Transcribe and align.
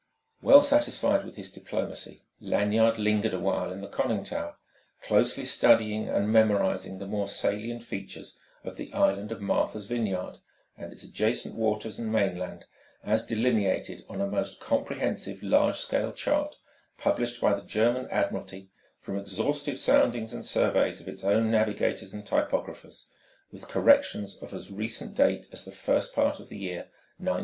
Well 0.41 0.63
satisfied 0.63 1.23
with 1.23 1.35
his 1.35 1.51
diplomacy, 1.51 2.23
Lanyard 2.39 2.97
lingered 2.97 3.35
a 3.35 3.39
while 3.39 3.71
in 3.71 3.81
the 3.81 3.87
conning 3.87 4.23
tower, 4.23 4.55
closely 4.99 5.45
studying 5.45 6.09
and 6.09 6.33
memorising 6.33 6.97
the 6.97 7.05
more 7.05 7.27
salient 7.27 7.83
features 7.83 8.39
of 8.63 8.77
the 8.77 8.91
Island 8.95 9.31
of 9.31 9.41
Martha's 9.41 9.85
Vineyard 9.85 10.39
and 10.75 10.91
its 10.91 11.03
adjacent 11.03 11.53
waters 11.53 11.99
and 11.99 12.11
mainland 12.11 12.65
as 13.03 13.23
delineated 13.23 14.03
on 14.09 14.21
a 14.21 14.25
most 14.25 14.59
comprehensive 14.59 15.43
large 15.43 15.77
scale 15.77 16.11
chart 16.13 16.55
published 16.97 17.39
by 17.39 17.53
the 17.53 17.61
German 17.61 18.07
Admiralty 18.09 18.71
from 19.01 19.19
exhaustive 19.19 19.77
soundings 19.77 20.33
and 20.33 20.43
surveys 20.47 20.99
of 20.99 21.07
its 21.07 21.23
own 21.23 21.51
navigators 21.51 22.11
and 22.11 22.25
typographers, 22.25 23.05
with 23.51 23.67
corrections 23.67 24.35
of 24.37 24.51
as 24.51 24.71
recent 24.71 25.13
date 25.13 25.47
as 25.51 25.63
the 25.63 25.71
first 25.71 26.11
part 26.15 26.39
of 26.39 26.49
the 26.49 26.57
year 26.57 26.89
1917. 27.19 27.39